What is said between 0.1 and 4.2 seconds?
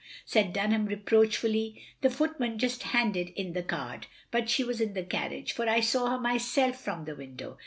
said Dunham, reproachfully. "The footman just handed in the card.